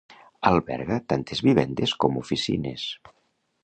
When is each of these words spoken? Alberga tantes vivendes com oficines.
Alberga 0.51 0.97
tantes 1.13 1.43
vivendes 1.51 1.97
com 2.05 2.19
oficines. 2.25 2.91